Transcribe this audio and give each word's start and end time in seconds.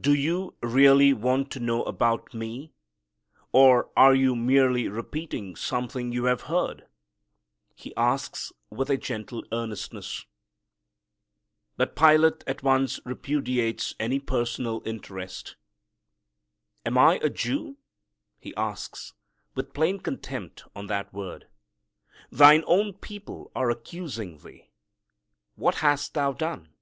"Do 0.00 0.14
you 0.14 0.54
really 0.62 1.12
want 1.12 1.50
to 1.50 1.58
know 1.58 1.82
about 1.82 2.32
Me, 2.32 2.72
or 3.50 3.90
are 3.96 4.14
you 4.14 4.36
merely 4.36 4.86
repeating 4.86 5.56
something 5.56 6.12
you 6.12 6.26
have 6.26 6.42
heard?" 6.42 6.86
He 7.74 7.92
asks, 7.96 8.52
with 8.70 8.88
a 8.90 8.96
gentle 8.96 9.44
earnestness. 9.50 10.24
But 11.76 11.96
Pilate 11.96 12.44
at 12.46 12.62
once 12.62 13.00
repudiates 13.04 13.96
any 13.98 14.20
personal 14.20 14.82
interest. 14.86 15.56
"Am 16.86 16.96
I 16.96 17.18
a 17.20 17.28
Jew?" 17.28 17.76
he 18.38 18.54
asks, 18.54 19.14
with 19.56 19.74
plain 19.74 19.98
contempt 19.98 20.62
on 20.76 20.86
that 20.86 21.12
word. 21.12 21.48
"Thine 22.30 22.62
own 22.68 22.92
people 22.92 23.50
are 23.56 23.68
accusing 23.68 24.38
thee. 24.38 24.70
What 25.56 25.74
hast 25.74 26.14
Thou 26.14 26.34
done?" 26.34 26.72